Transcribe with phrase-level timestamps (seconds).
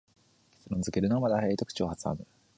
[0.55, 2.25] 結論づけるのはまだ早いと口をはさむ